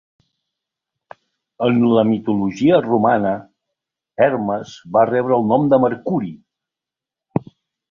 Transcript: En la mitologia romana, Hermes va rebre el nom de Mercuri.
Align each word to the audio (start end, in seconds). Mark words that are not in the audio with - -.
En 1.67 1.77
la 1.97 2.03
mitologia 2.13 2.79
romana, 2.87 3.35
Hermes 4.27 4.75
va 4.97 5.07
rebre 5.13 5.39
el 5.39 5.49
nom 5.53 5.71
de 5.75 5.81
Mercuri. 5.87 6.35